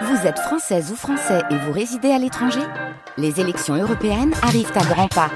Vous 0.00 0.26
êtes 0.26 0.38
française 0.38 0.90
ou 0.90 0.96
français 0.96 1.42
et 1.50 1.56
vous 1.56 1.72
résidez 1.72 2.10
à 2.10 2.18
l'étranger 2.18 2.62
Les 3.18 3.40
élections 3.40 3.74
européennes 3.74 4.32
arrivent 4.42 4.72
à 4.74 4.84
grands 4.84 5.08
pas. 5.08 5.30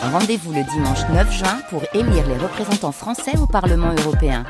Rendez-vous 0.00 0.52
le 0.52 0.62
dimanche 0.62 1.00
9 1.12 1.32
juin 1.32 1.58
pour 1.70 1.82
élire 1.92 2.26
les 2.28 2.36
représentants 2.36 2.92
français 2.92 3.36
au 3.36 3.46
Parlement 3.46 3.92
européen. 3.98 4.44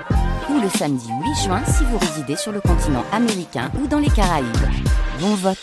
Ou 0.51 0.61
le 0.61 0.69
samedi 0.69 1.09
8 1.09 1.45
juin 1.45 1.65
si 1.65 1.85
vous 1.85 1.97
résidez 1.97 2.37
sur 2.37 2.53
le 2.53 2.61
continent 2.61 3.05
américain 3.13 3.71
ou 3.81 3.87
dans 3.87 3.99
les 3.99 4.11
Caraïbes. 4.11 4.47
Bon 5.21 5.35
vote 5.35 5.57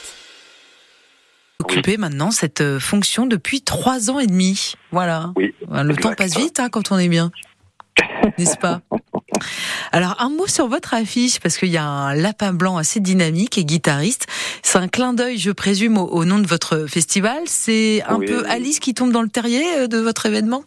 Occupé 1.60 1.98
maintenant 1.98 2.32
cette 2.32 2.62
euh, 2.62 2.80
fonction 2.80 3.28
depuis 3.28 3.62
trois 3.62 4.10
ans 4.10 4.20
et 4.20 4.28
demi. 4.28 4.74
Voilà. 4.92 5.32
Oui, 5.36 5.54
le 5.70 5.96
temps 5.96 6.14
passe 6.14 6.36
vite 6.36 6.60
hein, 6.60 6.70
quand 6.70 6.92
on 6.92 6.98
est 6.98 7.10
bien. 7.10 7.32
N'est-ce 8.38 8.58
pas? 8.58 8.82
Alors 9.94 10.16
un 10.18 10.30
mot 10.30 10.48
sur 10.48 10.68
votre 10.68 10.96
affiche 10.96 11.40
parce 11.40 11.56
qu'il 11.56 11.70
y 11.70 11.78
a 11.78 11.86
un 11.86 12.16
lapin 12.16 12.52
blanc 12.52 12.78
assez 12.78 13.00
dynamique 13.00 13.60
et 13.60 13.64
guitariste. 13.64 14.26
C'est 14.64 14.80
un 14.80 14.88
clin 14.88 15.14
d'œil, 15.14 15.38
je 15.38 15.52
présume, 15.52 16.00
au, 16.00 16.26
nom 16.26 16.40
de 16.40 16.48
votre 16.48 16.88
festival. 16.88 17.44
C'est 17.46 18.02
un 18.08 18.18
peu 18.18 18.44
Alice 18.50 18.80
qui 18.80 18.96
tombe 18.96 19.12
dans 19.12 19.22
le 19.22 19.30
terrier 19.30 19.64
euh, 19.78 19.88
de 19.88 20.00
votre 20.00 20.26
événement? 20.26 20.64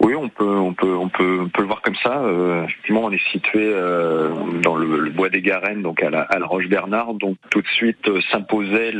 Oui, 0.00 0.14
on 0.14 0.28
peut, 0.28 0.58
on 0.58 0.72
peut, 0.72 0.96
on 0.96 1.08
peut, 1.08 1.40
on 1.42 1.48
peut 1.48 1.60
le 1.60 1.66
voir 1.66 1.82
comme 1.82 1.96
ça. 2.02 2.18
Euh, 2.18 2.64
effectivement, 2.64 3.04
on 3.04 3.10
est 3.10 3.30
situé 3.32 3.70
euh, 3.72 4.30
dans 4.62 4.76
le, 4.76 5.10
bois 5.10 5.28
des 5.28 5.42
Garennes, 5.42 5.82
donc 5.82 6.02
à 6.02 6.10
la, 6.10 6.26
Roche 6.46 6.68
Bernard. 6.68 7.14
Donc 7.14 7.36
tout 7.50 7.60
de 7.60 7.68
suite 7.68 8.08
euh, 8.08 8.20
s'imposait 8.30 8.92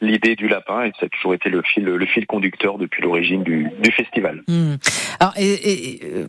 l'idée 0.00 0.36
du 0.36 0.48
lapin, 0.48 0.84
et 0.84 0.92
ça 1.00 1.06
a 1.06 1.08
toujours 1.08 1.34
été 1.34 1.48
le 1.48 1.62
fil, 1.62 2.26
conducteur 2.26 2.78
depuis 2.78 3.02
l'origine 3.02 3.42
du, 3.42 3.70
festival. 3.96 4.42
Hmm. 4.48 4.74
Alors, 5.20 5.34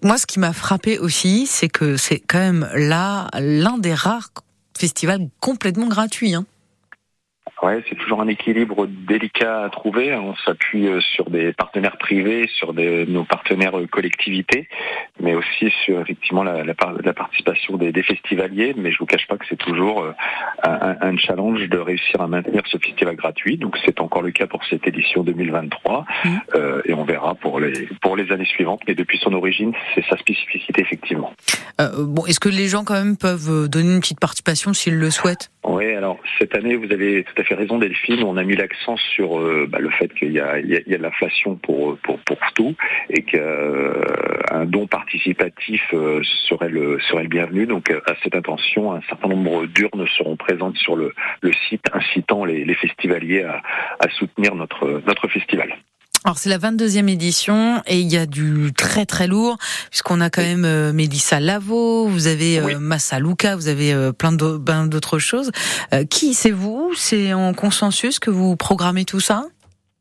moi, 0.03 0.17
ce 0.17 0.25
qui 0.25 0.39
m'a 0.39 0.53
frappé 0.53 0.99
aussi, 0.99 1.45
c'est 1.47 1.67
que 1.67 1.97
c'est 1.97 2.19
quand 2.19 2.39
même 2.39 2.67
là 2.75 3.27
l'un 3.39 3.77
des 3.77 3.93
rares 3.93 4.29
festivals 4.77 5.27
complètement 5.41 5.87
gratuits. 5.87 6.33
Hein. 6.33 6.45
Ouais, 7.67 7.83
c'est 7.89 7.95
toujours 7.95 8.21
un 8.21 8.29
équilibre 8.29 8.87
délicat 8.87 9.65
à 9.65 9.69
trouver. 9.69 10.15
On 10.15 10.33
s'appuie 10.37 10.87
euh, 10.87 11.01
sur 11.01 11.29
des 11.29 11.51
partenaires 11.51 11.97
privés, 11.97 12.47
sur 12.47 12.73
des, 12.73 13.05
nos 13.05 13.25
partenaires 13.25 13.77
euh, 13.77 13.87
collectivités, 13.87 14.69
mais 15.19 15.35
aussi 15.35 15.69
sur 15.83 15.99
effectivement 15.99 16.43
la, 16.43 16.63
la, 16.63 16.73
la 17.03 17.13
participation 17.13 17.75
des, 17.75 17.91
des, 17.91 18.03
festivaliers. 18.03 18.73
Mais 18.77 18.93
je 18.93 18.99
vous 18.99 19.05
cache 19.05 19.27
pas 19.27 19.35
que 19.37 19.43
c'est 19.49 19.57
toujours 19.57 20.01
euh, 20.01 20.13
un, 20.63 20.95
un, 21.01 21.17
challenge 21.17 21.67
de 21.67 21.77
réussir 21.77 22.21
à 22.21 22.27
maintenir 22.27 22.61
ce 22.67 22.77
festival 22.77 23.17
gratuit. 23.17 23.57
Donc 23.57 23.77
c'est 23.83 23.99
encore 23.99 24.21
le 24.21 24.31
cas 24.31 24.47
pour 24.47 24.63
cette 24.63 24.87
édition 24.87 25.23
2023, 25.23 26.05
mmh. 26.23 26.29
euh, 26.55 26.81
et 26.85 26.93
on 26.93 27.03
verra 27.03 27.35
pour 27.35 27.59
les 27.59 27.89
pour 28.01 28.15
les 28.15 28.31
années 28.31 28.45
suivantes. 28.45 28.79
Mais 28.87 28.95
depuis 28.95 29.17
son 29.17 29.33
origine, 29.33 29.73
c'est 29.93 30.05
sa 30.05 30.15
spécificité 30.15 30.83
effectivement. 30.83 31.33
Euh, 31.81 31.89
bon, 32.05 32.25
est-ce 32.27 32.39
que 32.39 32.47
les 32.47 32.67
gens 32.67 32.85
quand 32.85 32.93
même 32.93 33.17
peuvent 33.17 33.67
donner 33.67 33.93
une 33.93 33.99
petite 33.99 34.21
participation 34.21 34.73
s'ils 34.73 34.97
le 34.97 35.09
souhaitent? 35.09 35.51
Oui, 35.65 35.93
alors 35.93 36.17
cette 36.39 36.55
année, 36.55 36.77
vous 36.77 36.91
avez 36.93 37.25
tout 37.25 37.41
à 37.41 37.43
fait 37.43 37.56
raison 37.57 37.77
Delphine, 37.77 38.23
on 38.23 38.37
a 38.37 38.43
mis 38.43 38.55
l'accent 38.55 38.95
sur 38.97 39.39
euh, 39.39 39.67
bah, 39.67 39.79
le 39.79 39.89
fait 39.89 40.13
qu'il 40.13 40.31
y 40.31 40.39
a, 40.39 40.59
il 40.59 40.69
y 40.69 40.97
de 40.97 41.01
l'inflation 41.01 41.55
pour, 41.55 41.97
pour, 41.97 42.19
pour 42.19 42.37
tout 42.55 42.75
et 43.09 43.23
qu'un 43.23 43.39
euh, 43.39 44.65
don 44.65 44.87
participatif 44.87 45.81
euh, 45.93 46.21
serait 46.47 46.69
le, 46.69 46.99
serait 47.01 47.27
bienvenu. 47.27 47.65
Donc 47.65 47.91
à 47.91 48.13
cette 48.23 48.35
intention, 48.35 48.93
un 48.93 49.01
certain 49.09 49.27
nombre 49.27 49.65
d'urnes 49.65 50.07
seront 50.17 50.37
présentes 50.37 50.77
sur 50.77 50.95
le, 50.95 51.13
site 51.69 51.85
incitant 51.93 52.45
les, 52.45 52.63
les 52.63 52.75
festivaliers 52.75 53.43
à, 53.43 53.61
à 53.99 54.09
soutenir 54.09 54.55
notre, 54.55 55.01
notre 55.05 55.27
festival. 55.27 55.75
Alors 56.27 56.37
c'est 56.37 56.49
la 56.49 56.57
22e 56.57 57.07
édition 57.07 57.81
et 57.87 58.01
il 58.01 58.11
y 58.11 58.17
a 58.17 58.25
du 58.25 58.73
très 58.73 59.05
très 59.05 59.27
lourd 59.27 59.55
puisqu'on 59.89 60.19
a 60.19 60.29
quand 60.29 60.41
même 60.41 60.65
euh, 60.65 60.91
Mélissa 60.91 61.39
Lavo, 61.39 62.05
vous 62.05 62.27
avez 62.27 62.59
euh, 62.59 62.79
Massa 62.79 63.17
Luca, 63.17 63.55
vous 63.55 63.69
avez 63.69 63.93
euh, 63.93 64.11
plein 64.11 64.33
d'autres 64.33 65.19
choses. 65.19 65.53
Qui 66.09 66.33
c'est 66.33 66.51
vous? 66.51 66.91
C'est 66.95 67.31
en 67.31 67.53
consensus 67.53 68.19
que 68.19 68.29
vous 68.29 68.57
programmez 68.57 69.05
tout 69.05 69.21
ça? 69.21 69.45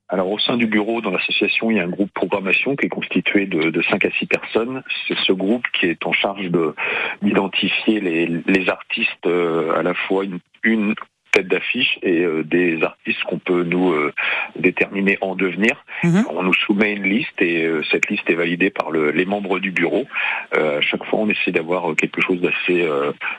Alors 0.08 0.28
au 0.28 0.40
sein 0.40 0.56
du 0.56 0.66
bureau, 0.66 1.00
dans 1.00 1.12
l'association, 1.12 1.70
il 1.70 1.76
y 1.76 1.80
a 1.80 1.84
un 1.84 1.90
groupe 1.90 2.10
programmation 2.12 2.74
qui 2.74 2.86
est 2.86 2.88
constitué 2.88 3.46
de, 3.46 3.70
de 3.70 3.82
5 3.82 4.04
à 4.04 4.10
6 4.10 4.26
personnes. 4.26 4.82
C'est 5.06 5.18
ce 5.18 5.32
groupe 5.32 5.64
qui 5.78 5.86
est 5.86 6.04
en 6.06 6.12
charge 6.12 6.50
de 6.50 6.74
d'identifier 7.22 8.00
les, 8.00 8.26
les 8.26 8.68
artistes 8.68 9.26
à 9.26 9.84
la 9.84 9.94
fois 9.94 10.24
une, 10.24 10.40
une 10.64 10.96
tête 11.36 11.48
d'affiche 11.48 11.98
et 12.02 12.24
euh, 12.24 12.42
des 12.44 12.82
artistes 12.82 13.22
qu'on 13.24 13.38
peut 13.38 13.62
nous 13.62 13.92
euh, 13.92 14.12
déterminer 14.58 15.18
en 15.20 15.34
devenir. 15.34 15.84
Mhm. 16.02 16.24
On 16.30 16.42
nous 16.42 16.54
soumet 16.54 16.94
une 16.94 17.04
liste 17.04 17.40
et 17.40 17.64
euh, 17.66 17.82
cette 17.90 18.08
liste 18.08 18.28
est 18.30 18.34
validée 18.34 18.70
par 18.70 18.90
le, 18.90 19.10
les 19.10 19.26
membres 19.26 19.58
du 19.58 19.70
bureau. 19.70 20.06
à 20.52 20.80
chaque 20.80 21.04
fois, 21.04 21.18
on 21.20 21.28
essaie 21.28 21.52
d'avoir 21.52 21.94
quelque 21.96 22.20
chose 22.22 22.40
d'assez 22.40 22.88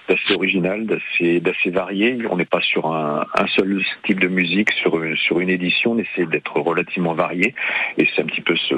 d'assez 0.08 0.34
original, 0.34 0.86
d'assez 0.86 1.40
d'assez 1.40 1.70
varié. 1.70 2.18
On 2.30 2.38
n'est 2.38 2.46
pas 2.46 2.62
sur 2.62 2.86
un, 2.88 3.26
un, 3.34 3.48
seul 3.48 3.84
type 4.06 4.20
de 4.20 4.28
musique 4.28 4.72
sur 4.74 4.92
sur 5.16 5.40
une 5.40 5.50
édition. 5.50 5.94
On 5.94 6.00
essaie 6.00 6.26
d'être 6.26 6.60
relativement 6.60 7.14
varié 7.14 7.56
et 7.98 8.08
c'est 8.10 8.22
un 8.22 8.26
petit 8.26 8.42
peu 8.42 8.56
ce, 8.56 8.76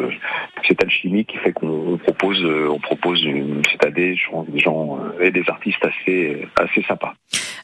cette 0.68 0.82
alchimie 0.84 1.26
qui 1.26 1.38
fait 1.38 1.52
qu'on 1.52 1.98
propose 1.98 2.44
on 2.46 2.80
propose 2.80 3.24
une, 3.24 3.62
c'est 3.70 3.92
des 3.94 4.16
gens, 4.16 4.44
des 4.48 4.60
gens 4.60 5.00
et 5.20 5.32
des 5.32 5.44
artistes 5.48 5.86
assez 5.86 6.48
assez 6.56 6.84
sympas. 6.84 7.14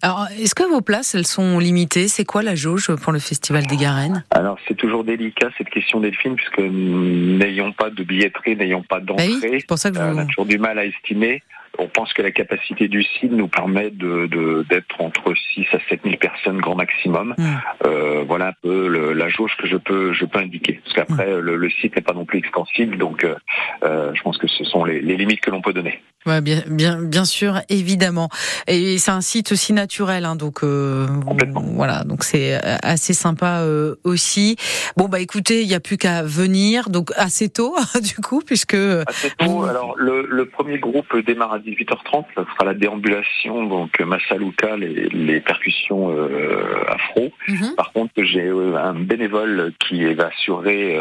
Alors, 0.06 0.28
est-ce 0.40 0.54
que 0.54 0.62
vos 0.62 0.82
places, 0.82 1.16
elles 1.16 1.26
sont 1.26 1.58
limitées? 1.58 2.08
C'est 2.08 2.26
quoi 2.26 2.44
la 2.44 2.54
jauge 2.54 2.94
pour 2.94 3.12
le 3.12 3.18
Festival 3.18 3.66
des 3.66 3.76
Garennes? 3.76 4.24
Alors, 4.30 4.60
c'est 4.68 4.76
toujours 4.76 5.04
délicat 5.04 5.50
cette 5.58 5.72
question, 5.72 6.00
Delphine, 6.00 6.36
puisque 6.36 6.60
n'ayant 6.60 7.72
pas 7.72 7.90
de 7.90 8.04
billetterie, 8.04 8.56
n'ayant 8.56 8.84
pas 8.84 9.00
bah 9.00 9.16
d'entrée, 9.18 9.64
pour 9.68 9.80
ça 9.80 9.90
que 9.90 9.98
euh, 9.98 10.14
on 10.14 10.20
a 10.20 10.26
toujours 10.26 10.46
du 10.46 10.60
mal 10.60 10.78
à 10.78 10.86
estimer. 10.86 11.42
On 11.80 11.88
pense 11.88 12.14
que 12.14 12.22
la 12.22 12.30
capacité 12.30 12.88
du 12.88 13.02
site 13.02 13.32
nous 13.32 13.48
permet 13.48 13.90
de, 13.90 14.64
d'être 14.70 15.02
entre 15.02 15.34
6 15.56 15.66
à 15.74 15.80
7 15.90 16.02
000 16.04 16.18
personnes 16.18 16.60
grand 16.60 16.76
maximum. 16.76 17.34
Mmh. 17.38 17.44
Euh, 17.86 18.24
voilà 18.28 18.50
un 18.50 18.54
peu 18.62 18.88
la 19.12 19.30
jauge 19.30 19.58
que 19.58 19.68
je 19.68 19.78
peux, 19.78 20.14
je 20.14 20.26
peux 20.26 20.40
indiquer. 20.40 20.82
Parce 20.84 20.96
qu'après, 20.96 21.34
mmh. 21.34 21.40
le, 21.40 21.70
site 21.70 21.96
n'est 21.96 22.04
pas 22.04 22.14
non 22.14 22.26
plus 22.26 22.38
extensible, 22.38 22.98
donc 22.98 23.24
euh, 23.24 23.36
euh, 23.84 24.12
je 24.14 24.22
pense 24.22 24.38
que 24.38 24.48
ce 24.48 24.64
sont 24.66 24.86
les, 24.86 25.02
les 25.02 25.18
limites 25.18 25.42
que 25.42 25.50
l'on 25.50 25.62
peut 25.62 25.74
donner. 25.74 26.00
Ouais, 26.26 26.42
bien, 26.42 26.64
bien, 26.68 27.04
bien 27.04 27.24
sûr, 27.24 27.60
évidemment. 27.70 28.30
Et 28.68 28.98
c'est 28.98 29.12
un 29.12 29.22
site 29.22 29.52
aussi 29.52 29.74
naturel, 29.74 30.26
hein, 30.26 30.36
donc 30.36 30.64
euh, 30.64 31.06
voilà, 31.76 32.04
donc 32.04 32.24
c'est 32.24 32.56
euh, 32.56 32.78
assez 32.82 33.14
sympa 33.14 33.60
euh, 33.60 33.96
aussi. 34.04 34.56
Bon 34.98 35.08
bah 35.08 35.20
écoutez, 35.20 35.62
il 35.62 35.68
n'y 35.68 35.76
a 35.76 35.80
plus 35.80 35.98
qu'à 35.98 36.24
venir, 36.24 36.90
donc 36.90 37.12
assez 37.16 37.50
tôt 37.50 37.76
du 38.02 38.16
coup, 38.24 38.42
puisque 38.44 38.74
assez 38.74 39.30
tôt. 39.38 39.66
Alors 39.66 39.94
le, 39.98 40.26
le, 40.28 40.46
premier 40.48 40.80
groupe 40.80 41.16
démarre 41.28 41.54
à 41.54 41.60
18h30, 41.60 42.26
ça 42.34 42.44
sera 42.54 42.66
la 42.66 42.74
déambulation, 42.74 43.64
donc 43.66 44.00
Massaluka, 44.00 44.78
les, 44.78 45.10
les 45.10 45.40
percussions 45.42 46.10
euh, 46.10 46.86
afro. 46.88 47.32
Mhm. 47.48 47.76
Par 47.78 47.94
contre, 47.94 48.14
j'ai 48.24 48.50
un 48.50 48.96
bénévole 48.96 49.74
qui 49.88 50.12
va 50.16 50.28
assurer 50.28 50.98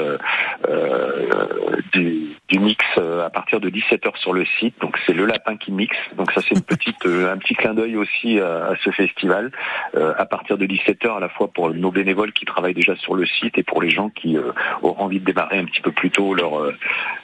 du, 1.95 2.37
du 2.49 2.59
mix 2.59 2.85
à 2.99 3.31
partir 3.31 3.61
de 3.61 3.71
17h 3.71 4.19
sur 4.19 4.35
le 4.35 4.45
site, 4.59 4.75
donc 4.83 4.99
c'est 5.07 5.14
le 5.15 5.27
lapin 5.27 5.57
qui 5.57 5.73
mixe. 5.73 5.97
Donc 6.17 6.33
ça 6.33 6.41
c'est 6.43 6.55
une 6.55 6.63
petite, 6.63 7.07
euh, 7.07 7.33
un 7.33 7.39
petit 7.39 7.55
clin 7.55 7.75
d'œil 7.75 7.97
aussi 7.97 8.39
à, 8.39 8.75
ce 8.85 8.91
festival. 8.91 9.51
Euh, 9.97 10.13
à 10.19 10.27
partir 10.27 10.59
de 10.59 10.67
17h 10.67 11.17
à 11.17 11.21
la 11.21 11.29
fois 11.29 11.49
pour 11.49 11.73
nos 11.73 11.91
bénévoles 11.91 12.33
qui 12.33 12.45
travaillent 12.45 12.75
déjà 12.75 12.97
sur 12.97 13.15
le 13.15 13.27
site 13.27 13.57
et 13.59 13.63
pour 13.63 13.83
les 13.83 13.91
gens 13.91 14.11
qui 14.11 14.37
euh, 14.37 14.53
auront 14.83 15.05
envie 15.05 15.21
de 15.21 15.25
démarrer 15.25 15.59
un 15.59 15.65
petit 15.65 15.81
peu 15.81 15.93
plus 15.93 16.11
tôt 16.11 16.35
leur 16.35 16.73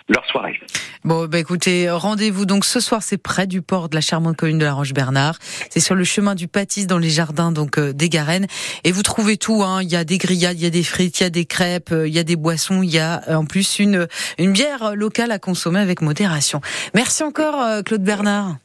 leur 0.09 0.27
soirée. 0.27 0.61
Bon, 1.05 1.27
bah 1.27 1.39
écoutez, 1.39 1.89
rendez-vous 1.89 2.45
donc 2.45 2.65
ce 2.65 2.81
soir, 2.81 3.03
c'est 3.03 3.17
près 3.17 3.47
du 3.47 3.63
port 3.63 3.89
de 3.89 3.95
la 3.95 4.01
charmante 4.01 4.37
commune 4.37 4.59
de 4.59 4.65
la 4.65 4.75
Roche-Bernard. 4.75 5.37
C'est 5.71 5.81
sur 5.81 5.95
le 5.95 6.05
chemin 6.05 6.35
du 6.35 6.49
Pâtis 6.49 6.87
dans 6.87 6.99
les 6.99 7.11
jardins 7.11 7.53
donc 7.53 7.79
des 7.79 8.09
Garennes. 8.09 8.47
Et 8.85 8.93
vous 8.93 9.03
trouvez 9.03 9.37
tout. 9.37 9.63
Hein. 9.63 9.83
Il 9.83 9.91
y 9.91 9.97
a 9.97 10.05
des 10.05 10.19
grillades, 10.19 10.59
il 10.59 10.65
y 10.65 10.67
a 10.67 10.71
des 10.71 10.83
frites, 10.83 11.21
il 11.21 11.23
y 11.23 11.27
a 11.27 11.31
des 11.31 11.47
crêpes, 11.47 11.93
il 11.93 12.13
y 12.13 12.19
a 12.19 12.25
des 12.25 12.37
boissons, 12.37 12.83
il 12.83 12.91
y 12.91 12.99
a 12.99 13.23
en 13.29 13.45
plus 13.45 13.79
une 13.79 14.09
une 14.39 14.53
bière 14.53 14.95
locale 14.95 15.31
à 15.31 15.39
consommer 15.39 15.81
avec 15.81 16.03
modération. 16.03 16.61
Merci 16.95 17.23
encore. 17.23 17.80
Claude 17.83 18.05
Bernard. 18.05 18.59